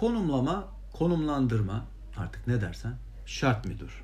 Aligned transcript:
konumlama, 0.00 0.68
konumlandırma 0.92 1.84
artık 2.16 2.46
ne 2.46 2.60
dersen 2.60 2.92
şart 3.26 3.64
mıdır? 3.64 4.02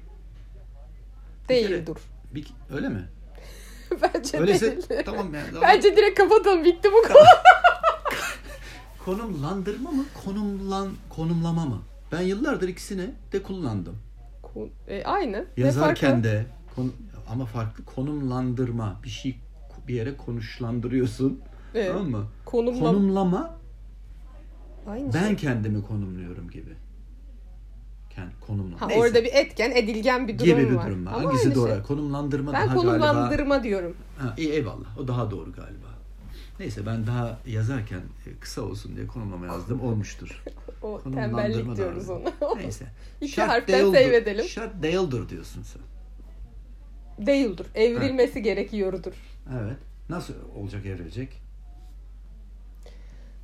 Değil 1.49 1.69
kere- 1.69 1.87
dur. 1.87 1.97
Bir, 2.35 2.47
öyle 2.75 2.89
mi? 2.89 3.09
Bence 4.03 4.39
Öyleyse 4.39 4.89
değil. 4.91 5.03
tamam 5.05 5.35
yani. 5.35 5.47
Bence 5.63 5.97
direkt 5.97 6.19
kapatalım 6.19 6.65
bitti 6.65 6.89
bu 6.93 7.09
konu. 7.09 7.19
Konumlandırma 9.05 9.91
mı, 9.91 10.05
konumlan 10.25 10.89
konumlama 11.09 11.65
mı? 11.67 11.83
Ben 12.13 12.21
yıllardır 12.21 12.69
ikisini 12.69 13.11
de 13.33 13.43
kullandım. 13.43 13.97
Kon- 14.43 14.71
e, 14.89 15.05
aynı. 15.05 15.47
Yazarken 15.57 16.25
de 16.25 16.47
konu- 16.77 16.93
ama 17.29 17.47
farklı 17.47 17.85
konumlandırma. 17.85 19.01
Bir 19.05 19.09
şey 19.09 19.39
bir 19.89 19.95
yere 19.95 20.17
konuşlandırıyorsun. 20.17 21.41
Evet. 21.75 21.89
Tamam 21.93 22.11
mı? 22.11 22.27
Konumla- 22.47 22.79
Konumlama 22.79 23.55
Aynı 24.87 25.13
ben 25.15 25.27
şey. 25.27 25.37
kendimi 25.37 25.83
konumluyorum 25.87 26.51
gibi. 26.51 26.71
Kend, 28.11 28.31
konumla. 28.47 28.81
Ha, 28.81 28.87
Neyse. 28.87 29.01
orada 29.03 29.25
bir 29.25 29.31
etken, 29.35 29.71
edilgen 29.71 30.29
bir 30.29 30.39
durum 30.39 30.47
gibi 30.51 30.71
bir 30.71 30.75
var. 30.75 30.87
durum 30.87 31.07
var. 31.07 31.13
Ama 31.13 31.25
Hangisi 31.25 31.45
aynı 31.49 31.55
doğru? 31.55 31.69
şey. 31.69 31.83
Konumlandırma 31.83 32.53
Ben 32.53 32.61
daha 32.69 32.75
galiba. 32.75 32.81
konumlandırma 32.91 33.63
diyorum. 33.63 33.97
Ha, 34.19 34.35
iyi 34.39 34.49
eyvallah. 34.51 34.99
O 34.99 35.09
daha 35.09 35.31
doğru 35.31 35.53
galiba. 35.53 35.87
Neyse 36.61 36.87
ben 36.87 37.07
daha 37.07 37.39
yazarken 37.47 37.99
e, 38.27 38.39
kısa 38.41 38.63
olsun 38.63 38.97
diye 38.97 39.07
konumlama 39.07 39.47
yazdım. 39.47 39.81
Olmuştur. 39.81 40.43
O 40.83 41.01
tembellik 41.15 41.77
diyoruz 41.77 42.09
var. 42.09 42.21
ona. 42.41 42.55
Neyse. 42.57 42.85
İki 43.21 43.33
Şart 43.33 43.51
harften 43.51 43.79
değildir- 43.81 44.05
save 44.05 44.17
edelim. 44.17 44.45
Şart 44.45 44.83
değildir 44.83 45.29
diyorsun 45.29 45.63
sen. 45.63 45.83
Değildir. 47.27 47.67
Evrilmesi 47.75 48.43
gerekiyordur. 48.43 49.13
Evet. 49.63 49.77
Nasıl 50.09 50.35
olacak 50.57 50.87
evrilecek? 50.87 51.43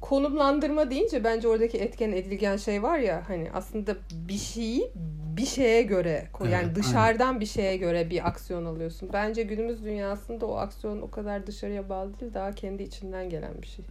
Konumlandırma 0.01 0.91
deyince 0.91 1.25
bence 1.25 1.49
oradaki 1.49 1.79
etken 1.79 2.13
edilgen 2.13 2.57
şey 2.57 2.83
var 2.83 2.99
ya 2.99 3.23
hani 3.29 3.51
aslında 3.55 3.97
bir 4.29 4.39
şeyi 4.39 4.91
bir 5.37 5.47
şeye 5.47 5.83
göre 5.83 6.29
yani 6.51 6.65
Evet, 6.67 6.77
dışarıdan 6.77 7.41
bir 7.41 7.47
şeye 7.47 7.77
göre 7.77 8.11
bir 8.11 8.29
aksiyon 8.29 8.65
alıyorsun. 8.65 9.11
Bence 9.13 9.43
günümüz 9.43 9.85
dünyasında 9.85 10.47
o 10.47 10.57
aksiyon 10.57 11.01
o 11.01 11.11
kadar 11.11 11.47
dışarıya 11.47 11.89
bağlı 11.89 12.21
değil 12.21 12.35
daha 12.35 12.53
kendi 12.53 12.83
içinden 12.83 13.31
gelen 13.31 13.63
bir 13.63 13.67
şey. 13.67 13.85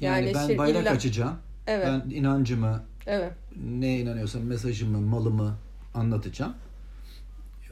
Yani, 0.00 0.26
Yani 0.26 0.34
ben 0.34 0.46
şey, 0.46 0.58
bayrak 0.58 0.82
illa- 0.86 0.90
açacağım. 0.90 1.36
Evet. 1.66 1.86
Ben 1.86 2.10
inancımı, 2.10 2.82
Evet. 3.06 3.32
neye 3.66 3.98
inanıyorsam 3.98 4.42
mesajımı, 4.42 5.00
malımı 5.00 5.56
anlatacağım. 5.94 6.54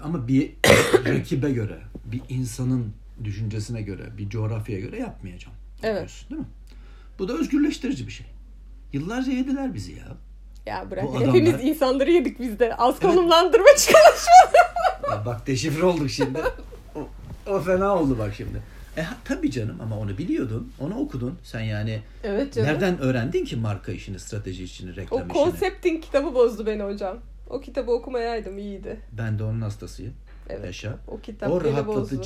Ama 0.03 0.29
bir 0.29 0.53
rakibe 1.07 1.51
göre, 1.53 1.79
bir 2.05 2.21
insanın 2.29 2.93
düşüncesine 3.25 3.83
göre, 3.83 4.03
bir 4.19 4.29
coğrafyaya 4.29 4.81
göre 4.81 4.99
yapmayacağım. 4.99 5.57
Evet. 5.83 5.99
Diyorsun, 5.99 6.31
Değil 6.31 6.41
mi? 6.41 6.47
Bu 7.19 7.29
da 7.29 7.33
özgürleştirici 7.33 8.07
bir 8.07 8.13
şey. 8.13 8.27
Yıllarca 8.93 9.33
yediler 9.33 9.75
bizi 9.75 9.93
ya. 9.93 10.07
Ya 10.67 10.91
bırak. 10.91 11.05
Bu 11.05 11.11
adamlar- 11.11 11.29
Hepimiz 11.29 11.65
insanları 11.65 12.11
yedik 12.11 12.41
biz 12.41 12.59
de. 12.59 12.77
Az 12.77 12.95
Evet. 12.95 13.03
konumlandırma 13.15 13.67
bak 15.27 15.47
deşifre 15.47 15.85
olduk 15.85 16.11
şimdi. 16.11 16.39
O, 16.95 17.09
o 17.51 17.61
fena 17.61 17.95
oldu 17.97 18.19
bak 18.19 18.35
şimdi. 18.37 18.63
E 18.97 19.05
tabii 19.25 19.51
canım 19.51 19.81
ama 19.81 19.99
onu 19.99 20.19
biliyordun. 20.19 20.73
Onu 20.81 20.99
okudun. 20.99 21.39
Sen 21.43 21.61
yani 21.61 22.03
evet 22.25 22.55
canım. 22.55 22.69
nereden 22.69 22.99
öğrendin 22.99 23.45
ki 23.45 23.57
marka 23.57 23.93
işini, 23.93 24.19
strateji 24.19 24.65
işini, 24.65 24.97
reklam 24.97 25.21
O 25.21 25.25
işini? 25.25 25.33
konseptin 25.33 26.01
kitabı 26.01 26.35
bozdu 26.35 26.67
beni 26.67 26.83
hocam. 26.83 27.19
O 27.51 27.61
kitabı 27.61 27.93
okumayaydım 27.93 28.59
iyiydi. 28.59 29.01
Ben 29.13 29.39
de 29.39 29.45
onun 29.45 29.61
hastasıyım. 29.61 30.13
Evet. 30.49 30.65
Yaşa. 30.65 30.99
O 31.09 31.21
kitap 31.21 31.51
O 31.51 31.65
beni 31.65 31.87
bozdu. 31.87 32.23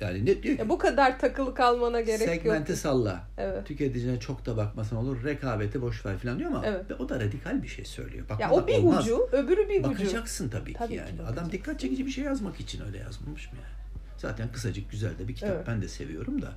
Yani 0.00 0.20
ne 0.26 0.26
diyor 0.42 0.56
ki? 0.56 0.56
Ya 0.62 0.68
bu 0.68 0.78
kadar 0.78 1.18
takılı 1.18 1.54
kalmana 1.54 2.00
gerek 2.00 2.28
segmenti 2.28 2.72
yok. 2.72 2.78
salla. 2.78 3.24
Evet. 3.38 3.66
Tüketicine 3.66 4.20
çok 4.20 4.46
da 4.46 4.56
bakmasan 4.56 4.98
olur. 4.98 5.24
Rekabeti 5.24 5.82
boş 5.82 6.06
ver 6.06 6.18
falan 6.18 6.38
diyor 6.38 6.50
ama 6.50 6.62
Evet. 6.66 6.90
ve 6.90 6.94
o 6.94 7.08
da 7.08 7.20
radikal 7.20 7.62
bir 7.62 7.68
şey 7.68 7.84
söylüyor. 7.84 8.24
Ya 8.24 8.28
Bakmadan 8.38 8.64
o 8.64 8.66
bir 8.66 8.78
olmaz. 8.78 9.04
ucu, 9.04 9.28
öbürü 9.32 9.68
bir 9.68 9.80
ucu. 9.80 9.90
Bakacaksın 9.90 10.48
tabii 10.48 10.72
ki 10.72 10.78
Tabii 10.78 10.88
ki 10.88 10.94
yani. 10.94 11.06
bakacaksın. 11.18 11.32
Adam 11.34 11.52
dikkat 11.52 11.80
çekici 11.80 12.06
bir 12.06 12.10
şey 12.10 12.24
yazmak 12.24 12.60
için 12.60 12.82
öyle 12.86 12.98
yazmamış 12.98 13.52
mı 13.52 13.58
yani? 13.62 14.00
Zaten 14.18 14.52
kısacık 14.52 14.90
güzel 14.90 15.18
de 15.18 15.28
bir 15.28 15.34
kitap. 15.34 15.50
Evet. 15.50 15.66
Ben 15.66 15.82
de 15.82 15.88
seviyorum 15.88 16.42
da. 16.42 16.52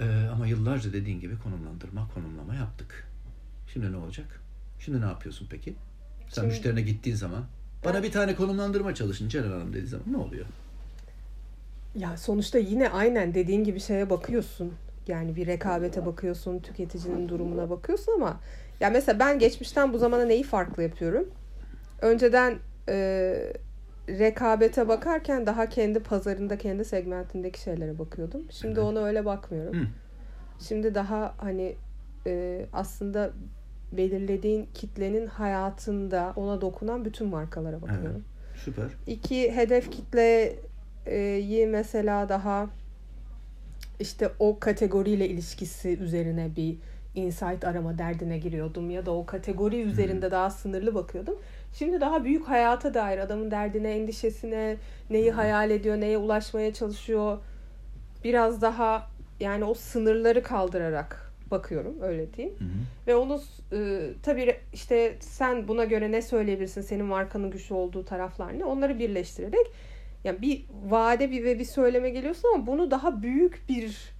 Ee, 0.00 0.04
ama 0.32 0.46
yıllarca 0.46 0.92
dediğin 0.92 1.20
gibi 1.20 1.38
konumlandırma, 1.38 2.08
konumlama 2.14 2.54
yaptık. 2.54 3.06
Şimdi 3.72 3.92
ne 3.92 3.96
olacak? 3.96 4.40
Şimdi 4.78 5.00
ne 5.00 5.04
yapıyorsun 5.04 5.46
peki? 5.50 5.74
Sen 6.28 6.34
Şimdi- 6.34 6.46
müşterine 6.46 6.80
gittiğin 6.82 7.16
zaman 7.16 7.44
bana 7.84 8.02
bir 8.02 8.12
tane 8.12 8.34
konumlandırma 8.34 8.94
çalışın 8.94 9.28
Ceren 9.28 9.50
Hanım 9.50 9.72
dediği 9.72 9.86
zaman 9.86 10.12
ne 10.12 10.16
oluyor? 10.16 10.46
Ya 11.94 12.16
sonuçta 12.16 12.58
yine 12.58 12.88
aynen 12.88 13.34
dediğin 13.34 13.64
gibi 13.64 13.80
şeye 13.80 14.10
bakıyorsun. 14.10 14.72
Yani 15.08 15.36
bir 15.36 15.46
rekabete 15.46 16.06
bakıyorsun, 16.06 16.58
tüketicinin 16.58 17.28
durumuna 17.28 17.70
bakıyorsun 17.70 18.12
ama 18.12 18.40
ya 18.80 18.90
mesela 18.90 19.18
ben 19.18 19.38
geçmişten 19.38 19.92
bu 19.92 19.98
zamana 19.98 20.24
neyi 20.24 20.42
farklı 20.42 20.82
yapıyorum? 20.82 21.28
Önceden 22.02 22.58
e, 22.88 23.52
rekabete 24.08 24.88
bakarken 24.88 25.46
daha 25.46 25.68
kendi 25.68 26.00
pazarında, 26.00 26.58
kendi 26.58 26.84
segmentindeki 26.84 27.60
şeylere 27.60 27.98
bakıyordum. 27.98 28.42
Şimdi 28.50 28.80
Evet. 28.80 28.88
ona 28.88 29.04
öyle 29.04 29.24
bakmıyorum. 29.24 29.74
Hı. 29.80 29.86
Şimdi 30.60 30.94
daha 30.94 31.34
hani 31.38 31.76
e, 32.26 32.66
aslında 32.72 33.30
belirlediğin 33.92 34.68
kitlenin 34.74 35.26
hayatında 35.26 36.32
ona 36.36 36.60
dokunan 36.60 37.04
bütün 37.04 37.28
markalara 37.28 37.82
bakıyorum. 37.82 38.24
Süper. 38.64 38.86
İki 39.06 39.52
hedef 39.56 39.90
kitleyi 41.04 41.66
mesela 41.66 42.28
daha 42.28 42.66
işte 44.00 44.30
o 44.38 44.58
kategoriyle 44.58 45.28
ilişkisi 45.28 45.88
üzerine 45.88 46.50
bir 46.56 46.76
insight 47.14 47.64
arama 47.64 47.98
derdine 47.98 48.38
giriyordum 48.38 48.90
ya 48.90 49.06
da 49.06 49.10
o 49.10 49.26
kategori 49.26 49.82
üzerinde 49.82 50.30
daha 50.30 50.50
sınırlı 50.50 50.94
bakıyordum. 50.94 51.38
Şimdi 51.78 52.00
daha 52.00 52.24
büyük 52.24 52.48
hayata 52.48 52.94
dair 52.94 53.18
adamın 53.18 53.50
derdine, 53.50 53.90
endişesine, 53.90 54.76
neyi 55.10 55.30
hayal 55.30 55.70
ediyor, 55.70 56.00
neye 56.00 56.18
ulaşmaya 56.18 56.74
çalışıyor. 56.74 57.38
Biraz 58.24 58.62
daha 58.62 59.10
yani 59.40 59.64
o 59.64 59.74
sınırları 59.74 60.42
kaldırarak 60.42 61.32
bakıyorum 61.50 61.94
öyle 62.02 62.32
diyeyim. 62.32 62.56
Hı 62.58 62.64
hı. 62.64 62.68
Ve 63.06 63.16
onu 63.16 63.40
e, 63.72 64.10
tabii 64.22 64.56
işte 64.72 65.14
sen 65.20 65.68
buna 65.68 65.84
göre 65.84 66.12
ne 66.12 66.22
söyleyebilirsin? 66.22 66.80
Senin 66.80 67.04
markanın 67.04 67.50
güçlü 67.50 67.74
olduğu 67.74 68.04
taraflar 68.04 68.58
ne? 68.58 68.64
Onları 68.64 68.98
birleştirerek 68.98 69.66
yani 70.24 70.42
bir 70.42 70.64
vade 70.90 71.30
bir 71.30 71.44
ve 71.44 71.58
bir 71.58 71.64
söyleme 71.64 72.10
geliyorsun 72.10 72.48
ama 72.54 72.66
bunu 72.66 72.90
daha 72.90 73.22
büyük 73.22 73.68
bir 73.68 74.14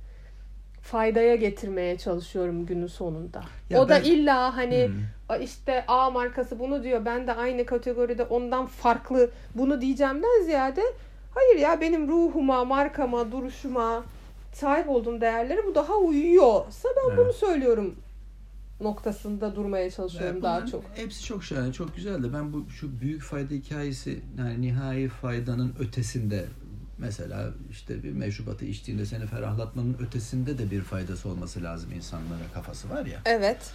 faydaya 0.82 1.34
getirmeye 1.36 1.98
çalışıyorum 1.98 2.66
günün 2.66 2.86
sonunda. 2.86 3.42
Ya 3.70 3.80
o 3.82 3.88
da 3.88 3.94
ben- 3.94 4.02
illa 4.04 4.56
hani 4.56 4.86
Hmm. 4.86 4.94
"A 5.28 5.36
işte 5.36 5.84
A 5.88 6.10
markası 6.10 6.58
bunu 6.58 6.82
diyor. 6.82 7.04
Ben 7.04 7.26
de 7.26 7.32
aynı 7.34 7.66
kategoride 7.66 8.22
ondan 8.24 8.66
farklı 8.66 9.30
bunu 9.54 9.80
diyeceğimden 9.80 10.42
ziyade 10.44 10.82
hayır 11.34 11.56
ya 11.58 11.80
benim 11.80 12.08
ruhuma, 12.08 12.64
markama, 12.64 13.32
duruşuma 13.32 14.04
sahip 14.52 14.88
olduğum 14.88 15.20
değerlere 15.20 15.66
bu 15.66 15.74
daha 15.74 15.94
uyuyorsa 15.96 16.88
ben 16.96 17.08
Evet. 17.10 17.18
bunu 17.18 17.32
söylüyorum 17.32 17.94
noktasında 18.80 19.56
durmaya 19.56 19.90
çalışıyorum 19.90 20.42
daha 20.42 20.66
çok. 20.66 20.84
Hepsi 20.94 21.24
çok 21.24 21.44
şahane, 21.44 21.72
çok 21.72 21.96
güzel 21.96 22.22
de 22.22 22.32
ben 22.32 22.52
bu 22.52 22.70
şu 22.70 23.00
büyük 23.00 23.22
fayda 23.22 23.54
hikayesi 23.54 24.20
yani 24.38 24.62
nihai 24.62 25.08
faydanın 25.08 25.74
ötesinde 25.78 26.46
mesela 26.98 27.50
işte 27.70 28.02
bir 28.02 28.12
meşrubatı 28.12 28.64
içtiğinde 28.64 29.06
seni 29.06 29.26
ferahlatmanın 29.26 29.96
ötesinde 30.00 30.58
de 30.58 30.70
bir 30.70 30.82
faydası 30.82 31.28
olması 31.28 31.62
lazım 31.62 31.92
insanlara 31.92 32.52
kafası 32.54 32.90
var 32.90 33.06
ya. 33.06 33.20
Evet. 33.24 33.72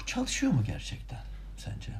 Bu 0.00 0.06
çalışıyor 0.06 0.52
mu 0.52 0.62
gerçekten 0.66 1.20
sence? 1.56 1.92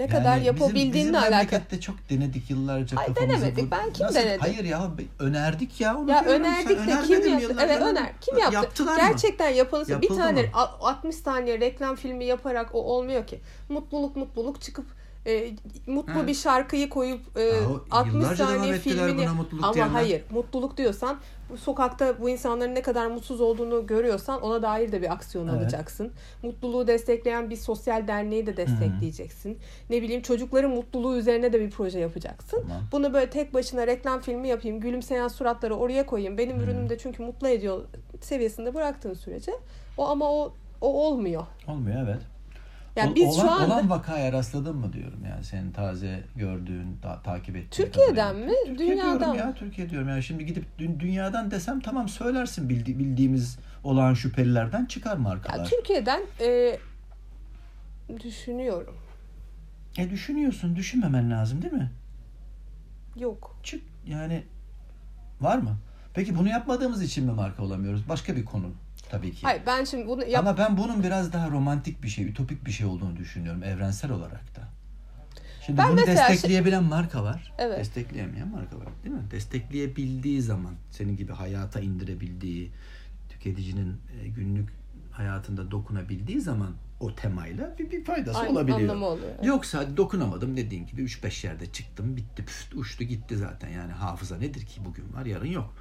Ne 0.00 0.04
Yani 0.04 0.12
kadar 0.12 0.34
bizim- 0.36 0.46
yapabildiğinle 0.46 0.94
bizim 0.94 1.14
alakalı. 1.14 1.30
memlekette 1.36 1.80
çok 1.80 2.10
denedik 2.10 2.50
yıllarca 2.50 2.96
Ay, 2.98 3.16
denemedik. 3.16 3.66
bu- 3.66 3.70
Ben 3.70 3.92
kim 3.92 4.06
Nasıl- 4.06 4.16
denedi? 4.20 4.38
Hayır 4.40 4.64
ya 4.64 4.90
önerdik 5.18 5.80
ya 5.80 5.96
onu 5.96 6.10
Ya 6.10 6.24
önerdik 6.24 6.78
Sen 6.78 6.86
de 6.88 7.02
kim 7.06 7.16
önermedin 7.16 7.38
yaptı? 7.38 7.56
Evet 7.64 7.82
öner. 7.82 8.12
Kim 8.20 8.38
yaptı? 8.38 8.54
Yaptılar 8.54 8.92
mı? 8.96 8.98
Gerçekten 9.08 9.48
yapılırsa 9.48 9.88
bir 9.88 10.02
Yapıldı 10.02 10.18
tane 10.20 10.42
mı? 10.42 10.48
a- 10.54 10.88
60 10.88 11.16
saniye 11.16 11.60
reklam 11.60 11.96
filmi 11.96 12.24
yaparak 12.24 12.74
o 12.74 12.78
olmuyor 12.78 13.26
ki. 13.26 13.40
Mutluluk 13.68 14.16
mutluluk 14.16 14.60
çıkıp 14.62 14.86
e, 15.26 15.50
mutlu 15.86 16.14
Ha. 16.14 16.26
bir 16.26 16.34
şarkıyı 16.34 16.88
koyup 16.88 17.20
e, 17.38 17.42
Yahu 17.42 17.84
60 17.90 18.14
yıllarca 18.14 18.48
devam 18.48 18.58
saniye 18.58 18.78
filmini 18.78 19.28
ama 19.28 19.74
diyenler. 19.74 19.92
hayır 19.92 20.22
mutluluk 20.30 20.76
diyorsan 20.76 21.18
bu 21.50 21.56
sokakta 21.56 22.20
bu 22.20 22.28
insanların 22.30 22.74
ne 22.74 22.82
kadar 22.82 23.06
mutsuz 23.06 23.40
olduğunu 23.40 23.86
görüyorsan 23.86 24.42
ona 24.42 24.62
dair 24.62 24.92
de 24.92 25.02
bir 25.02 25.12
aksiyon 25.12 25.48
Evet. 25.48 25.58
alacaksın. 25.60 26.12
Mutluluğu 26.42 26.86
destekleyen 26.86 27.50
bir 27.50 27.56
sosyal 27.56 28.08
derneği 28.08 28.46
de 28.46 28.56
destekleyeceksin. 28.56 29.58
Ne 29.90 30.02
bileyim 30.02 30.22
çocukların 30.22 30.70
mutluluğu 30.70 31.16
üzerine 31.16 31.52
de 31.52 31.60
bir 31.60 31.70
proje 31.70 31.98
yapacaksın. 31.98 32.60
Tamam. 32.68 32.82
Bunu 32.92 33.12
böyle 33.14 33.30
tek 33.30 33.54
başına 33.54 33.86
reklam 33.86 34.20
filmi 34.20 34.48
yapayım, 34.48 34.80
gülümseyen 34.80 35.28
suratları 35.28 35.74
oraya 35.76 36.06
koyayım. 36.06 36.38
Benim 36.38 36.56
Hmm. 36.56 36.62
ürünüm 36.64 36.88
de 36.88 36.98
çünkü 36.98 37.22
mutlu 37.22 37.48
ediyor 37.48 37.84
seviyesinde 38.20 38.74
bıraktığın 38.74 39.14
sürece 39.14 39.52
o 39.98 40.06
ama 40.08 40.32
o 40.32 40.52
o 40.80 41.06
olmuyor. 41.06 41.42
Olmuyor 41.68 42.02
evet. 42.04 42.20
Yani 42.96 43.14
biz 43.14 43.28
olan, 43.38 43.42
şu 43.46 43.50
anda 43.50 43.74
olan 43.74 43.90
vakaya 43.90 44.32
rastladın 44.32 44.76
mı 44.76 44.92
diyorum 44.92 45.24
yani 45.30 45.44
senin 45.44 45.72
taze 45.72 46.24
gördüğün, 46.36 46.98
ta- 47.02 47.22
takip 47.22 47.56
ettiğin 47.56 47.86
Türkiye'den 47.88 48.14
kadarıyla. 48.34 48.46
mi? 48.52 48.52
Türkiye 48.66 48.88
Dünyadan 48.92 49.18
diyorum 49.32 49.36
ya 49.50 49.54
Türkiye 49.54 49.90
diyorum 49.90 50.08
ya 50.08 50.22
şimdi 50.22 50.46
gidip 50.46 50.64
dü- 50.78 51.00
dünyadan 51.00 51.50
desem 51.50 51.80
tamam 51.80 52.08
söylersin 52.08 52.68
bildi- 52.68 52.98
bildiğimiz 52.98 53.58
olağan 53.84 54.14
şüphelilerden 54.14 54.86
çıkar 54.86 55.16
markalar. 55.16 55.58
ya 55.58 55.64
Türkiye'den 55.64 56.22
e, 56.40 56.78
düşünüyorum. 58.24 58.94
E 59.98 60.10
düşünüyorsun 60.10 60.76
düşünmemen 60.76 61.30
lazım 61.30 61.62
değil 61.62 61.72
mi? 61.72 61.90
Yok. 63.16 63.56
Çık 63.62 63.82
yani 64.06 64.42
var 65.40 65.58
mı? 65.58 65.76
Peki 66.14 66.38
bunu 66.38 66.48
yapmadığımız 66.48 67.02
için 67.02 67.26
mi 67.26 67.32
marka 67.32 67.62
olamıyoruz? 67.62 68.08
Başka 68.08 68.36
bir 68.36 68.44
konu 68.44 68.66
tabii 69.10 69.32
ki. 69.32 69.42
Hayır 69.42 69.62
ben 69.66 69.84
şimdi 69.84 70.06
bunu 70.06 70.24
yap 70.24 70.46
Ama 70.46 70.58
ben 70.58 70.76
bunun 70.76 71.02
biraz 71.02 71.32
daha 71.32 71.50
romantik 71.50 72.02
bir 72.02 72.08
şey, 72.08 72.24
ütopik 72.28 72.66
bir 72.66 72.70
şey 72.70 72.86
olduğunu 72.86 73.16
düşünüyorum 73.16 73.62
evrensel 73.62 74.10
olarak 74.10 74.56
da. 74.56 74.68
Şimdi 75.66 75.78
Ben 75.78 75.92
bunu 75.92 75.98
şey- 75.98 76.06
destekleyebilen 76.06 76.84
marka 76.84 77.24
var. 77.24 77.52
Evet. 77.58 77.78
Destekleyemeyen 77.78 78.48
marka 78.48 78.76
var 78.76 78.86
değil 79.04 79.14
mi? 79.14 79.30
Destekleyebildiği 79.30 80.42
zaman 80.42 80.74
senin 80.90 81.16
gibi 81.16 81.32
hayata 81.32 81.80
indirebildiği, 81.80 82.70
tüketicinin 83.28 83.96
e, 84.22 84.28
günlük 84.28 84.68
hayatında 85.10 85.70
dokunabildiği 85.70 86.40
zaman 86.40 86.74
o 87.00 87.14
temayla 87.14 87.74
bir, 87.78 87.90
bir 87.90 88.04
faydası 88.04 88.38
Aynı 88.38 88.50
olabiliyor. 88.50 88.80
anlamı 88.80 89.06
oluyor, 89.06 89.28
evet. 89.36 89.44
Yoksa 89.44 89.96
dokunamadım 89.96 90.56
dediğin 90.56 90.86
gibi 90.86 91.02
3-5 91.02 91.46
yerde 91.46 91.72
çıktım 91.72 92.16
bitti 92.16 92.44
püft, 92.44 92.74
uçtu 92.74 93.04
gitti 93.04 93.36
zaten 93.36 93.68
yani 93.68 93.92
hafıza 93.92 94.36
nedir 94.36 94.66
ki 94.66 94.84
bugün 94.84 95.12
var 95.14 95.26
yarın 95.26 95.46
yok. 95.46 95.74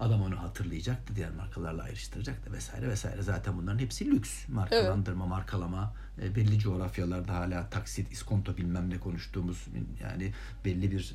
Adam 0.00 0.22
onu 0.22 0.42
hatırlayacaktı 0.42 1.16
diğer 1.16 1.30
markalarla 1.30 1.82
ayrıştıracaktı 1.82 2.52
vesaire 2.52 2.88
vesaire. 2.88 3.22
Zaten 3.22 3.56
bunların 3.58 3.78
hepsi 3.78 4.10
lüks. 4.10 4.48
Markalandırma, 4.48 5.26
markalama, 5.26 5.94
e, 6.22 6.34
belli 6.36 6.58
coğrafyalarda 6.58 7.34
hala 7.34 7.70
taksit, 7.70 8.12
iskonto 8.12 8.56
bilmem 8.56 8.90
ne 8.90 8.98
konuştuğumuz 8.98 9.66
yani 10.02 10.32
belli 10.64 10.90
bir 10.92 11.14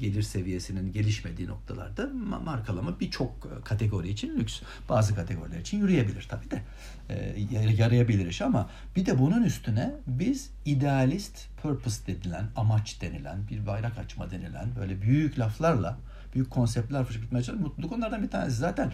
gelir 0.00 0.22
seviyesinin 0.22 0.92
gelişmediği 0.92 1.48
noktalarda 1.48 2.02
ma- 2.02 2.44
markalama 2.44 3.00
birçok 3.00 3.30
e, 3.30 3.64
kategori 3.64 4.08
için 4.08 4.38
lüks. 4.38 4.62
Bazı 4.88 5.14
kategoriler 5.14 5.58
için 5.60 5.78
yürüyebilir 5.78 6.26
tabii 6.30 6.50
de. 6.50 6.62
E, 7.08 7.40
yar- 7.52 7.68
yarayabilir 7.78 8.26
iş 8.26 8.42
ama 8.42 8.70
bir 8.96 9.06
de 9.06 9.18
bunun 9.18 9.42
üstüne 9.42 9.94
biz 10.06 10.50
idealist, 10.64 11.48
purpose 11.62 12.06
denilen, 12.06 12.46
amaç 12.56 13.00
denilen, 13.02 13.48
bir 13.50 13.66
bayrak 13.66 13.98
açma 13.98 14.30
denilen 14.30 14.68
böyle 14.80 15.02
büyük 15.02 15.38
laflarla 15.38 15.98
büyük 16.34 16.50
konseptler 16.50 17.04
fışkırtmaya 17.04 17.42
çalışıyoruz. 17.42 17.76
Mutluluk 17.76 17.92
onlardan 17.98 18.22
bir 18.22 18.30
tanesi. 18.30 18.56
Zaten 18.56 18.92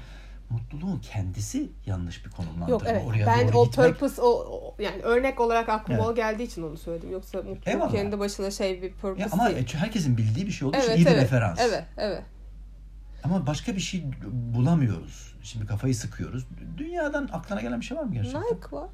mutluluğun 0.51 0.99
kendisi 0.99 1.69
yanlış 1.87 2.25
bir 2.27 2.31
konumlandırma. 2.31 2.71
Yok 2.71 2.83
evet. 2.87 3.03
Oraya 3.07 3.27
ben 3.27 3.49
o 3.53 3.65
gitmek- 3.65 3.93
purpose 3.93 4.23
o, 4.23 4.29
o- 4.29 4.75
yani 4.83 5.03
örnek 5.03 5.41
olarak 5.41 5.69
aklıma 5.69 5.99
Evet. 5.99 6.09
o 6.09 6.15
geldiği 6.15 6.43
için 6.43 6.63
onu 6.63 6.77
söyledim. 6.77 7.11
Yoksa 7.13 7.39
mutluluk 7.39 7.69
Eyvallah. 7.69 7.93
kendi 7.93 8.19
başına 8.19 8.51
şey 8.51 8.83
bir 8.83 8.93
purpose 8.93 9.21
Ya 9.23 9.29
ama 9.33 9.49
değil. 9.51 9.67
herkesin 9.75 10.17
bildiği 10.17 10.47
bir 10.47 10.53
şey 10.53 10.69
olduğu 10.69 10.77
için 10.77 10.87
Evet 10.89 10.99
iyi 10.99 11.07
bir 11.07 11.11
evet. 11.11 11.23
referans. 11.23 11.61
Evet 11.61 11.85
evet. 11.97 12.23
Ama 13.25 13.47
başka 13.47 13.75
bir 13.77 13.81
şey 13.81 14.05
bulamıyoruz. 14.55 15.35
Şimdi 15.43 15.67
kafayı 15.67 15.95
sıkıyoruz. 15.95 16.47
Dünyadan 16.79 17.29
aklına 17.33 17.61
gelen 17.61 17.81
bir 17.81 17.87
şey 17.87 17.97
var 17.99 18.03
mı 18.03 18.13
gerçekten? 18.15 18.43
Nike 18.43 18.73
var. 18.73 18.89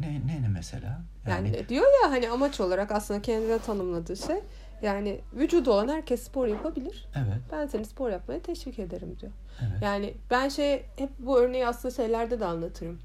Ne, 0.00 0.20
ne, 0.26 0.42
ne 0.42 0.48
mesela? 0.48 1.00
Yani, 1.28 1.68
diyor 1.68 1.84
ya 2.04 2.10
hani 2.10 2.30
amaç 2.30 2.60
olarak 2.60 2.90
aslında 2.92 3.22
kendine 3.22 3.58
tanımladığı 3.58 4.16
şey 4.16 4.36
yani 4.82 5.20
vücudu 5.32 5.70
olan 5.72 5.88
herkes 5.88 6.22
spor 6.22 6.46
yapabilir. 6.46 7.08
Evet, 7.16 7.38
Ben 7.52 7.66
seni 7.66 7.84
spor 7.84 8.10
yapmaya 8.10 8.40
teşvik 8.42 8.78
ederim 8.78 9.16
diyor. 9.20 9.32
evet. 9.60 9.82
Yani 9.82 10.14
ben 10.30 10.48
şey 10.48 10.84
hep 10.96 11.10
bu 11.18 11.38
örneği 11.40 11.66
aslında 11.66 11.94
şeylerde 11.94 12.40
de 12.40 12.44
anlatırım. 12.44 12.98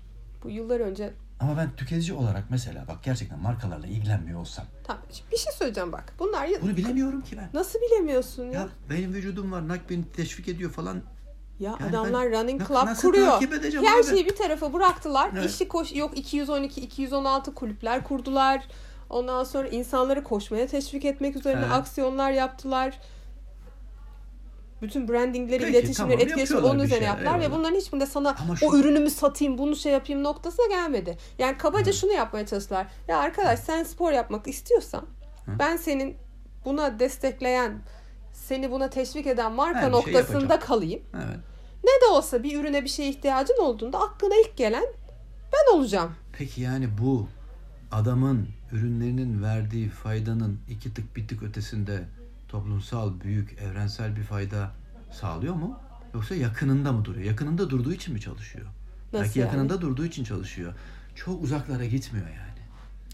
Bu 0.43 0.49
yıllar 0.49 0.79
önce 0.79 1.13
Ama 1.39 1.57
ben 1.57 1.75
tüketici 1.75 2.13
olarak 2.17 2.43
mesela 2.49 2.85
bak 2.87 3.03
gerçekten 3.03 3.39
markalarla 3.39 3.87
ilgilenmiyor 3.87 4.39
olsam 4.39 4.65
tamam 4.83 5.03
bir 5.31 5.37
şey 5.37 5.53
söyleyeceğim 5.53 5.91
bak. 5.91 6.13
Bunlar 6.19 6.45
ya- 6.45 6.61
bunu 6.61 6.77
bilemiyorum 6.77 7.21
ki 7.21 7.37
ben. 7.37 7.49
nasıl 7.53 7.79
bilemiyorsun 7.81 8.43
ya? 8.43 8.51
Ya 8.51 8.67
benim 8.89 9.13
vücudum 9.13 9.51
var, 9.51 9.69
Nike 9.69 9.83
beni 9.89 10.11
teşvik 10.11 10.47
ediyor 10.47 10.71
falan. 10.71 11.01
Ya 11.59 11.75
Yani 11.79 11.89
adamlar 11.89 12.31
ben 12.31 12.39
running 12.41 12.67
club 12.67 12.85
nasıl 12.85 13.07
kuruyor. 13.09 13.41
Her 13.83 13.99
abi? 13.99 14.07
şeyi 14.07 14.25
bir 14.25 14.35
tarafa 14.35 14.73
bıraktılar. 14.73 15.29
Evet. 15.33 15.49
İşi 15.49 15.67
koş 15.67 15.95
yok 15.95 16.17
212 16.17 16.81
216 16.81 17.53
kulüpler 17.53 18.03
kurdular. 18.03 18.67
Ondan 19.13 19.43
sonra 19.43 19.67
insanları 19.67 20.23
koşmaya 20.23 20.67
teşvik 20.67 21.05
etmek 21.05 21.35
üzerine 21.35 21.61
Evet. 21.61 21.71
aksiyonlar 21.71 22.31
yaptılar. 22.31 22.99
Bütün 24.81 25.07
brandingleri, 25.07 25.59
Peki, 25.63 25.71
iletişimleri, 25.71 25.95
tamam, 25.97 26.11
etkileşimi 26.11 26.39
yapıyorlar 26.41 26.69
onun 26.75 26.83
üzerine 26.83 26.99
şey, 26.99 27.07
yaptılar 27.07 27.39
ve 27.39 27.43
eyvallah. 27.43 27.57
bunların 27.59 27.75
hiçbirinde 27.77 28.05
sana 28.05 28.35
Ama 28.41 28.55
şu- 28.55 28.67
o 28.67 28.75
ürünümü 28.77 29.09
satayım, 29.09 29.57
bunu 29.57 29.75
şey 29.75 29.91
yapayım 29.91 30.23
noktasına 30.23 30.65
gelmedi. 30.67 31.17
Yani 31.39 31.57
kabaca 31.57 31.93
şunu 31.93 32.11
yapmaya 32.11 32.45
çalıştılar. 32.45 32.87
Ya 33.07 33.17
arkadaş 33.17 33.59
sen 33.59 33.83
spor 33.83 34.11
yapmak 34.11 34.47
istiyorsan 34.47 35.05
ben 35.47 35.77
senin 35.77 36.17
buna 36.65 36.99
destekleyen, 36.99 37.81
seni 38.33 38.71
buna 38.71 38.89
teşvik 38.89 39.27
eden 39.27 39.51
marka 39.51 39.77
bir 39.79 39.81
şey 39.83 39.91
noktasında 39.91 40.39
yapacağım. 40.39 40.61
kalayım. 40.61 41.01
Evet. 41.15 41.39
Ne 41.83 42.07
de 42.07 42.11
olsa 42.11 42.43
bir 42.43 42.59
ürüne 42.59 42.83
bir 42.83 42.89
şeye 42.89 43.09
ihtiyacın 43.09 43.57
olduğunda 43.61 43.99
aklına 44.01 44.33
ilk 44.35 44.57
gelen 44.57 44.85
ben 45.53 45.77
olacağım. 45.77 46.15
Peki 46.37 46.61
yani 46.61 46.89
bu 47.01 47.27
adamın 47.91 48.47
ürünlerinin 48.73 49.43
verdiği 49.43 49.89
faydanın 49.89 50.59
iki 50.69 50.93
tık 50.93 51.15
bir 51.15 51.27
tık 51.27 51.43
ötesinde 51.43 52.03
toplumsal 52.47 53.21
büyük 53.23 53.61
evrensel 53.61 54.15
bir 54.15 54.23
fayda 54.23 54.71
sağlıyor 55.11 55.53
mu? 55.55 55.79
Yoksa 56.13 56.35
yakınında 56.35 56.91
mı 56.91 57.05
duruyor? 57.05 57.25
Yakınında 57.25 57.69
durduğu 57.69 57.93
için 57.93 58.13
mi 58.13 58.21
çalışıyor? 58.21 58.65
Nasıl 59.13 59.25
Belki 59.25 59.39
yani? 59.39 59.47
yakınında 59.47 59.81
durduğu 59.81 60.05
için 60.05 60.23
çalışıyor. 60.23 60.73
Çok 61.15 61.43
uzaklara 61.43 61.85
gitmiyor 61.85 62.27
yani. 62.27 62.63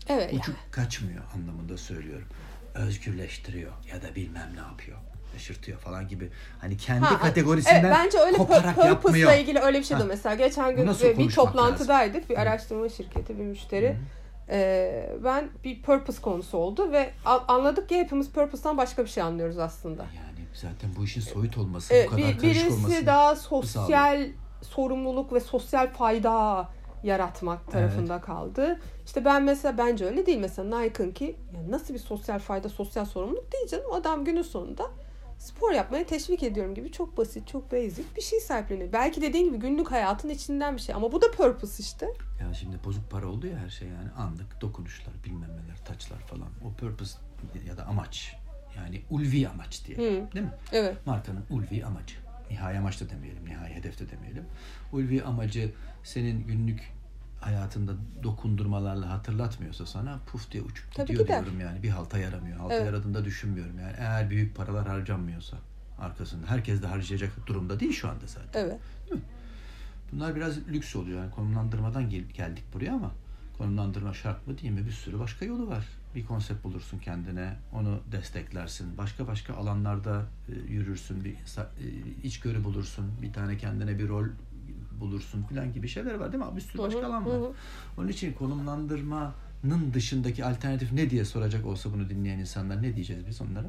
Evet. 0.08 0.34
Uçuk 0.34 0.56
kaçmıyor 0.72 1.24
anlamında 1.36 1.78
söylüyorum. 1.78 2.28
Özgürleştiriyor 2.76 3.72
ya 3.94 4.02
da 4.02 4.16
bilmem 4.16 4.50
ne 4.56 4.60
yapıyor. 4.60 4.98
Şaşırtıyor 5.34 5.80
falan 5.80 6.08
gibi. 6.08 6.30
Hani 6.62 6.78
kendi 6.78 7.06
Ha, 7.06 7.20
kategorisinden 7.20 7.84
evet, 7.84 7.96
bence 7.98 8.18
öyle 8.20 8.38
koparak 8.38 8.78
pur- 8.78 8.88
yapmıyor. 8.88 9.34
ilgili 9.34 9.60
öyle 9.60 9.80
bir 9.80 9.84
şey 9.84 10.00
de 10.00 10.04
mesela 10.04 10.36
geçen 10.36 10.76
gün 10.76 10.88
bir 10.88 11.16
konuşmak 11.16 11.36
toplantıdaydık 11.36 12.30
bir 12.30 12.38
araştırma 12.42 12.90
şirketi 12.90 13.38
bir 13.40 13.44
müşteri 13.44 13.98
Ee, 14.52 15.10
ben 15.24 15.50
bir 15.64 15.82
purpose 15.82 16.22
konusu 16.22 16.58
oldu 16.58 16.92
ve 16.92 17.10
anladık 17.48 17.90
ki 17.90 17.98
hepimiz 17.98 18.30
purpose'tan 18.32 18.78
başka 18.78 19.04
bir 19.04 19.10
şey 19.10 19.24
anlıyoruz 19.24 19.58
aslında. 19.58 20.02
Yani 20.02 20.48
zaten 20.54 20.90
bu 21.00 21.04
işin 21.04 21.22
soyut 21.22 21.58
olması, 21.58 21.94
Ee, 21.94 22.06
bu 22.06 22.10
kadar 22.10 22.18
bir, 22.18 22.38
karışık 22.38 22.44
birisi 22.66 22.74
olması. 22.74 23.06
daha 23.06 23.36
sosyal 23.36 24.28
sorumluluk 24.62 25.34
ve 25.34 25.40
sosyal 25.40 25.88
fayda 25.88 26.68
yaratmak 27.04 27.72
tarafında 27.72 28.22
kaldı. 28.22 28.80
İşte 29.06 29.26
ben 29.26 29.44
mesela 29.44 29.78
bence 29.78 30.06
öyle 30.06 30.26
değil. 30.26 30.38
Mesela 30.40 30.80
Nike'ın 30.80 31.12
ki 31.12 31.36
ya 31.54 31.72
nasıl 31.72 31.94
bir 31.94 32.00
sosyal 32.00 32.40
fayda, 32.40 32.70
sosyal 32.70 33.06
sorumluluk 33.06 33.52
değil 33.54 33.68
canım. 33.68 33.92
Adam 33.94 34.26
günün 34.26 34.42
sonunda 34.42 34.84
spor 35.40 35.72
yapmaya 35.72 36.06
teşvik 36.06 36.44
ediyorum 36.44 36.76
gibi 36.76 36.92
çok 36.92 37.18
basit, 37.18 37.48
çok 37.48 37.72
basic 37.72 38.04
bir 38.16 38.22
şey 38.22 38.40
sahipleniyor. 38.40 38.94
Belki 38.94 39.22
dediğin 39.22 39.46
gibi 39.46 39.58
günlük 39.58 39.92
hayatın 39.92 40.30
içinden 40.30 40.76
bir 40.76 40.82
şey 40.82 40.96
ama 40.96 41.12
bu 41.12 41.22
da 41.22 41.32
purpose 41.32 41.84
işte. 41.84 42.06
Ya 42.42 42.54
şimdi 42.54 42.84
bozuk 42.86 43.12
para 43.12 43.28
oldu 43.28 43.48
ya 43.48 43.58
her 43.58 43.70
şey 43.70 43.88
yani 43.88 44.12
anlık 44.18 44.62
dokunuşlar, 44.62 45.14
bilmem 45.26 45.50
neler, 45.50 45.86
taçlar 45.86 46.20
falan. 46.20 46.50
O 46.66 46.74
purpose 46.74 47.18
ya 47.68 47.78
da 47.78 47.86
amaç. 47.86 48.36
Yani 48.78 49.02
ulvi 49.10 49.48
amaç 49.48 49.86
diye. 49.88 49.98
Hı. 49.98 50.32
Değil 50.34 50.46
mi? 50.46 50.54
Evet. 50.72 51.08
Markanın 51.08 51.46
ulvi 51.50 51.86
amacı. 51.86 52.16
Nihai 52.50 52.78
amaç 52.78 53.02
da 53.02 53.10
demeyelim, 53.10 53.46
nihai 53.46 53.74
hedef 53.74 54.00
de 54.00 54.12
demeyelim. 54.12 54.46
Ulvi 54.94 55.24
amacı 55.24 55.72
senin 56.04 56.48
günlük 56.48 56.92
hayatında 57.42 57.92
dokundurmalarla 58.24 59.10
hatırlatmıyorsa 59.10 59.86
sana 59.86 60.20
puf 60.32 60.52
diye 60.52 60.64
uçup 60.64 60.96
Tabii 60.96 61.08
gidiyor 61.08 61.26
gider. 61.26 61.42
diyorum 61.46 61.60
yani. 61.62 61.84
Bir 61.84 61.90
halta 61.90 62.18
yaramıyor. 62.18 62.58
Halta 62.58 62.74
Evet. 62.76 62.86
yaradığında 62.86 63.26
düşünmüyorum 63.26 63.80
yani. 63.80 63.94
Eğer 63.98 64.30
büyük 64.30 64.56
paralar 64.56 64.88
harcanmıyorsa 64.88 65.58
arkasında. 66.00 66.48
Herkes 66.48 66.82
de 66.82 66.88
harcayacak 66.88 67.48
durumda 67.48 67.80
değil 67.80 67.94
şu 67.94 68.10
anda 68.10 68.28
zaten. 68.28 68.62
Evet. 68.62 68.80
Bunlar 70.12 70.36
biraz 70.36 70.68
lüks 70.68 70.96
oluyor. 70.96 71.20
Yani 71.22 71.32
konumlandırmadan 71.32 72.10
gel- 72.10 72.30
geldik 72.34 72.64
buraya 72.74 72.94
ama 72.94 73.12
konumlandırma 73.58 74.14
şart 74.14 74.48
mı 74.48 74.58
değil 74.58 74.72
mi? 74.74 74.86
Bir 74.86 74.92
sürü 74.92 75.20
başka 75.20 75.46
yolu 75.46 75.68
var. 75.68 75.86
Bir 76.16 76.26
konsept 76.26 76.64
bulursun 76.64 77.00
kendine, 77.00 77.56
onu 77.74 78.00
desteklersin. 78.12 78.98
Başka 78.98 79.28
başka 79.28 79.54
alanlarda 79.56 80.26
e, 80.50 80.72
yürürsün, 80.74 81.24
bir 81.24 81.32
e, 81.34 81.36
içgörü 82.24 82.64
bulursun, 82.64 83.06
bir 83.22 83.34
tane 83.34 83.58
kendine 83.58 84.00
bir 84.00 84.08
rol 84.10 84.26
bulursun 85.00 85.44
falan 85.44 85.74
gibi 85.74 85.88
şeyler 85.88 86.14
var 86.16 86.32
değil 86.32 86.44
mi? 86.44 86.50
Bir 86.56 86.62
sürü 86.62 86.82
başka 86.82 87.00
alan 87.08 87.26
var. 87.26 87.36
Onun 87.98 88.08
için 88.08 88.34
konumlandırmanın 88.34 89.94
dışındaki 89.94 90.46
alternatif 90.46 90.92
ne 90.92 91.10
diye 91.10 91.26
soracak 91.26 91.66
olsa 91.66 91.94
bunu 91.94 92.10
dinleyen 92.10 92.40
insanlar 92.40 92.82
ne 92.84 92.96
diyeceğiz 92.96 93.28
biz 93.28 93.42
onlara? 93.42 93.68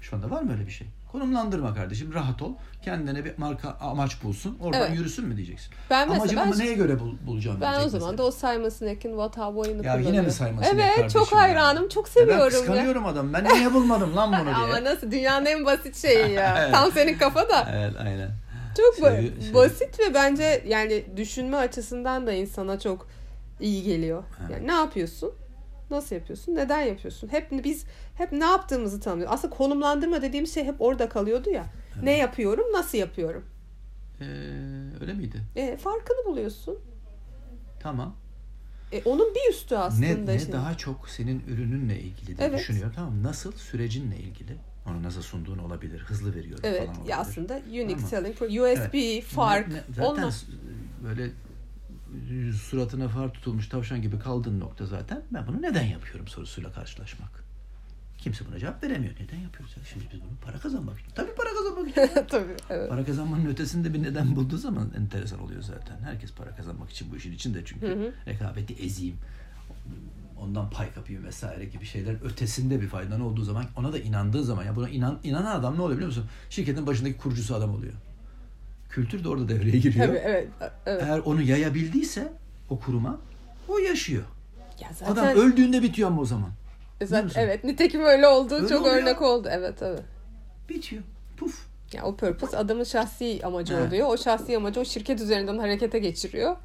Şu 0.00 0.16
anda 0.16 0.30
var 0.30 0.42
mı 0.42 0.52
öyle 0.52 0.66
bir 0.66 0.70
şey? 0.72 0.86
Konumlandırma 1.12 1.74
kardeşim, 1.74 2.14
rahat 2.14 2.42
ol. 2.42 2.54
Kendine 2.82 3.24
bir 3.24 3.38
marka 3.38 3.76
amaç 3.80 4.22
bulsun. 4.24 4.58
Oradan 4.60 4.80
Evet. 4.80 4.96
yürüsün 4.98 5.26
mü 5.28 5.36
diyeceksin. 5.36 5.72
Ben 5.90 6.08
mesela 6.08 6.22
Amacımı 6.42 6.52
ben, 6.52 6.58
neye 6.66 6.74
göre 6.74 7.00
bul- 7.00 7.26
bulacağım 7.26 7.60
ben 7.60 7.72
o 7.72 7.88
zaman 7.88 7.92
mesela. 7.92 8.18
da 8.18 8.22
o 8.22 8.30
Simon 8.30 8.68
Sinek'in 8.68 9.08
What 9.10 9.36
Have 9.38 9.54
Way'ını 9.62 9.86
Ya 9.86 9.92
yine 9.92 10.02
kullanıyorum. 10.02 10.26
mi 10.26 10.32
Simon 10.32 10.62
Sinek 10.62 10.84
Evet 10.84 10.96
kardeşim 10.96 11.20
çok 11.20 11.32
ya? 11.32 11.38
hayranım. 11.38 11.88
Çok 11.88 12.06
Ya 12.06 12.12
seviyorum. 12.12 12.40
ben 12.40 12.44
ya. 12.44 12.50
kıskanıyorum 12.50 13.06
adam. 13.06 13.32
Ben 13.32 13.44
niye 13.44 13.74
bulmadım 13.74 14.16
lan 14.16 14.32
bunu 14.32 14.44
diye. 14.44 14.54
Ama 14.56 14.84
nasıl 14.84 15.10
dünyanın 15.10 15.46
en 15.46 15.64
basit 15.64 15.96
şeyi 15.96 16.32
ya. 16.32 16.56
Evet. 16.62 16.74
Tam 16.74 16.92
senin 16.92 17.18
kafada. 17.18 17.68
Evet 17.74 17.94
aynen. 17.98 18.30
Çok 18.80 18.94
sevi- 18.94 19.54
basit 19.54 20.00
ve 20.00 20.14
bence 20.14 20.64
yani 20.66 21.04
düşünme 21.16 21.56
açısından 21.56 22.26
da 22.26 22.32
insana 22.32 22.78
çok 22.78 23.08
iyi 23.60 23.82
geliyor. 23.82 24.24
Evet. 24.40 24.50
Yani 24.50 24.66
ne 24.66 24.72
yapıyorsun? 24.72 25.32
Nasıl 25.90 26.16
yapıyorsun? 26.16 26.54
Neden 26.54 26.80
yapıyorsun? 26.80 27.28
Hep 27.28 27.64
biz 27.64 27.84
hep 28.14 28.32
ne 28.32 28.44
yaptığımızı 28.44 29.00
tanımlıyoruz. 29.00 29.34
Aslında 29.34 29.56
konumlandırma 29.56 30.22
dediğim 30.22 30.46
şey 30.46 30.64
hep 30.64 30.80
orada 30.80 31.08
kalıyordu 31.08 31.50
ya. 31.50 31.66
Evet. 31.94 32.04
Ne 32.04 32.16
yapıyorum? 32.16 32.72
Nasıl 32.72 32.98
yapıyorum? 32.98 33.44
Ee, 34.20 34.24
öyle 35.00 35.12
miydi? 35.12 35.42
E, 35.56 35.76
farkını 35.76 36.26
buluyorsun. 36.26 36.78
Tamam. 37.80 38.16
E, 38.92 39.02
onun 39.04 39.34
bir 39.34 39.50
üstü 39.50 39.76
aslında. 39.76 40.06
Ne, 40.06 40.26
ne 40.26 40.38
şimdi. 40.38 40.52
daha 40.52 40.76
çok 40.76 41.08
senin 41.08 41.42
ürününle 41.48 42.00
ilgili 42.00 42.38
diye 42.38 42.48
evet. 42.48 42.58
düşünüyor. 42.58 42.92
Tamam 42.94 43.22
Nasıl? 43.22 43.52
Sürecinle 43.52 44.16
ilgili. 44.16 44.56
Onu 44.86 45.02
nasıl 45.02 45.22
sunduğun 45.22 45.58
olabilir. 45.58 46.00
Hızlı 46.00 46.34
veriyor 46.34 46.58
evet, 46.62 46.86
falan 46.86 46.96
olabilir. 46.96 47.20
Aslında 47.20 47.54
unique 47.68 47.88
tamam. 47.88 48.08
selling 48.10 48.36
USB 48.36 48.94
evet. 48.94 49.24
fark. 49.24 49.68
Ne, 49.68 49.74
ne, 49.74 49.82
zaten 49.88 50.02
onunla... 50.02 50.32
böyle 51.04 51.32
suratına 52.52 53.08
far 53.08 53.32
tutulmuş 53.32 53.68
tavşan 53.68 54.02
gibi 54.02 54.18
kaldığın 54.18 54.60
nokta 54.60 54.86
zaten 54.86 55.22
ben 55.30 55.46
bunu 55.46 55.62
neden 55.62 55.84
yapıyorum 55.84 56.28
sorusuyla 56.28 56.72
karşılaşmak. 56.72 57.44
Kimse 58.18 58.46
buna 58.46 58.58
cevap 58.58 58.82
veremiyor. 58.82 59.14
Neden 59.20 59.36
yapıyoruz? 59.36 59.76
Ya? 59.76 59.84
Şimdi 59.84 60.04
biz 60.12 60.20
bunu 60.20 60.36
para 60.44 60.58
kazanmak 60.58 61.00
için. 61.00 61.10
Tabii 61.14 61.34
para 61.34 61.48
kazanmak 61.54 61.88
için. 61.88 62.24
Tabii, 62.28 62.56
evet. 62.70 62.90
Para 62.90 63.04
kazanmanın 63.04 63.46
ötesinde 63.46 63.94
bir 63.94 64.02
neden 64.02 64.36
bulduğu 64.36 64.56
zaman 64.56 64.92
enteresan 64.96 65.40
oluyor 65.40 65.62
zaten. 65.62 65.98
Herkes 66.04 66.32
para 66.32 66.56
kazanmak 66.56 66.90
için 66.90 67.12
bu 67.12 67.16
işin 67.16 67.32
içinde 67.32 67.64
çünkü 67.64 67.86
hı 67.86 67.92
hı. 67.92 68.12
rekabeti 68.26 68.74
ezeyim. 68.74 69.16
Ondan 70.40 70.70
pay 70.70 70.92
kapayım 70.92 71.24
vesaire 71.24 71.64
gibi 71.64 71.84
şeyler 71.84 72.24
ötesinde 72.24 72.80
bir 72.80 72.88
faydan 72.88 73.20
olduğu 73.20 73.42
zaman 73.42 73.64
ona 73.76 73.92
da 73.92 73.98
inandığı 73.98 74.44
zaman 74.44 74.64
ya 74.64 74.76
buna 74.76 74.88
inan, 74.88 75.18
inanan 75.22 75.60
adam 75.60 75.76
ne 75.76 75.82
oluyor 75.82 75.96
biliyor 75.96 76.08
musun? 76.08 76.26
Şirketin 76.50 76.86
başındaki 76.86 77.16
kurucusu 77.16 77.54
adam 77.54 77.74
oluyor. 77.74 77.92
Kültür 78.90 79.24
de 79.24 79.28
orada 79.28 79.48
devreye 79.48 79.78
giriyor. 79.78 80.06
Tabii 80.06 80.16
evet. 80.16 80.48
evet. 80.86 81.02
Eğer 81.02 81.18
onu 81.18 81.42
yayabildiyse 81.42 82.32
o 82.70 82.78
kuruma 82.78 83.20
o 83.68 83.78
yaşıyor. 83.78 84.22
Ya 84.80 84.88
zaten... 84.94 85.12
Adam 85.12 85.26
öldüğünde 85.26 85.82
bitiyor 85.82 86.08
ama 86.08 86.20
o 86.20 86.24
zaman. 86.24 86.50
Zaten, 87.02 87.42
evet 87.42 87.64
nitekim 87.64 88.00
öyle 88.00 88.28
oldu. 88.28 88.54
Öyle 88.54 88.68
çok 88.68 88.86
örnek 88.86 89.20
ya. 89.20 89.26
oldu. 89.26 89.48
Evet 89.52 89.82
evet. 89.82 90.02
Bitiyor. 90.68 91.02
Puf. 91.36 91.66
Ya 91.92 92.04
o 92.04 92.16
purpose 92.16 92.56
adamın 92.56 92.84
şahsi 92.84 93.40
amacı 93.44 93.74
evet. 93.74 93.88
oluyor. 93.88 94.08
O 94.08 94.18
şahsi 94.18 94.56
amacı 94.56 94.80
o 94.80 94.84
şirket 94.84 95.20
üzerinden 95.20 95.58
harekete 95.58 95.98
geçiriyor. 95.98 96.56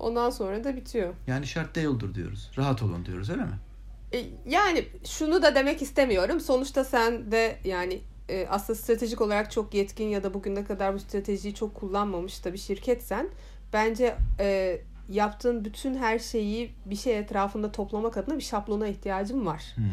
Ondan 0.00 0.30
sonra 0.30 0.64
da 0.64 0.76
bitiyor. 0.76 1.14
Yani 1.26 1.46
şart 1.46 1.74
değildir 1.74 2.14
diyoruz. 2.14 2.50
Rahat 2.58 2.82
olun 2.82 3.06
diyoruz 3.06 3.30
öyle 3.30 3.42
mi? 3.42 3.58
E, 4.12 4.24
yani 4.46 4.84
şunu 5.04 5.42
da 5.42 5.54
demek 5.54 5.82
istemiyorum. 5.82 6.40
Sonuçta 6.40 6.84
sen 6.84 7.32
de 7.32 7.58
yani 7.64 8.00
e, 8.28 8.46
aslında 8.50 8.78
stratejik 8.78 9.20
olarak 9.20 9.50
çok 9.50 9.74
yetkin 9.74 10.08
ya 10.08 10.22
da 10.22 10.34
bugüne 10.34 10.64
kadar 10.64 10.94
bu 10.94 10.98
stratejiyi 10.98 11.54
çok 11.54 11.74
kullanmamış 11.74 12.44
da 12.44 12.52
bir 12.52 12.58
şirketsen 12.58 13.28
bence 13.72 14.16
e, 14.40 14.78
yaptığın 15.08 15.64
bütün 15.64 15.94
her 15.94 16.18
şeyi 16.18 16.70
bir 16.86 16.96
şey 16.96 17.18
etrafında 17.18 17.72
toplamak 17.72 18.16
adına 18.16 18.36
bir 18.36 18.42
şablona 18.42 18.88
ihtiyacım 18.88 19.46
var. 19.46 19.62
Hmm. 19.74 19.84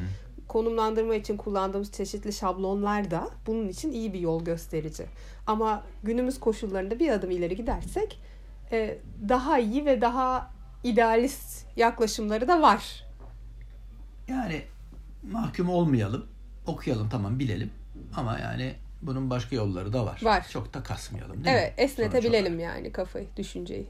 Konumlandırma 0.47 1.15
için 1.15 1.37
kullandığımız 1.37 1.91
çeşitli 1.91 2.33
şablonlar 2.33 3.11
da 3.11 3.29
bunun 3.47 3.67
için 3.67 3.91
iyi 3.91 4.13
bir 4.13 4.19
yol 4.19 4.45
gösterici. 4.45 5.05
Ama 5.47 5.83
günümüz 6.03 6.39
koşullarında 6.39 6.99
bir 6.99 7.09
adım 7.09 7.31
ileri 7.31 7.55
gidersek 7.55 8.19
e, 8.71 8.97
daha 9.29 9.59
iyi 9.59 9.85
ve 9.85 10.01
daha 10.01 10.51
idealist 10.83 11.65
yaklaşımları 11.75 12.47
da 12.47 12.61
var. 12.61 13.05
Yani 14.27 14.61
mahkum 15.31 15.69
olmayalım, 15.69 16.27
okuyalım 16.65 17.09
tamam 17.09 17.39
bilelim 17.39 17.71
ama 18.15 18.39
yani 18.39 18.75
bunun 19.01 19.29
başka 19.29 19.55
yolları 19.55 19.93
da 19.93 20.05
var. 20.05 20.19
Var. 20.23 20.47
Çok 20.49 20.73
da 20.73 20.83
kasmayalım 20.83 21.43
değil 21.43 21.55
evet, 21.55 21.67
mi? 21.67 21.73
Evet 21.77 21.91
esnetebilelim 21.91 22.59
yani 22.59 22.91
kafayı, 22.91 23.27
düşünceyi. 23.37 23.87